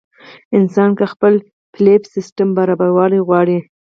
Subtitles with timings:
[0.57, 1.33] انسان کۀ خپل
[1.73, 3.57] بيليف سسټم برابرول غواړي